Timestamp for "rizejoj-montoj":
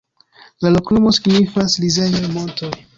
1.87-2.77